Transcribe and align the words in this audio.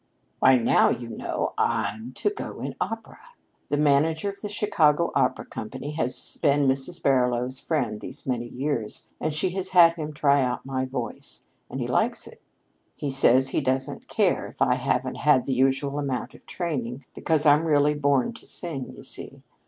"Why, 0.39 0.55
now, 0.55 0.89
you 0.89 1.09
know, 1.09 1.53
I'm 1.59 2.13
to 2.13 2.31
go 2.31 2.59
in 2.59 2.73
opera. 2.81 3.19
The 3.69 3.77
manager 3.77 4.31
of 4.31 4.41
the 4.41 4.49
Chicago 4.49 5.11
Opera 5.13 5.45
Company 5.45 5.91
has 5.91 6.39
been 6.41 6.67
Mrs. 6.67 6.99
Barsaloux's 6.99 7.59
friend 7.59 8.01
these 8.01 8.25
many 8.25 8.47
years, 8.47 9.05
and 9.19 9.31
she 9.31 9.51
has 9.51 9.69
had 9.69 9.93
him 9.93 10.11
try 10.11 10.41
out 10.41 10.65
my 10.65 10.85
voice. 10.85 11.45
And 11.69 11.79
he 11.79 11.87
likes 11.87 12.25
it. 12.25 12.41
He 12.95 13.11
says 13.11 13.49
he 13.49 13.61
doesn't 13.61 14.07
care 14.07 14.47
if 14.47 14.59
I 14.59 14.73
haven't 14.73 15.17
had 15.17 15.45
the 15.45 15.53
usual 15.53 15.99
amount 15.99 16.33
of 16.33 16.47
training, 16.47 17.05
because 17.13 17.45
I'm 17.45 17.65
really 17.67 17.93
born 17.93 18.33
to 18.33 18.47
sing, 18.47 18.91
you 18.97 19.03
see. 19.03 19.43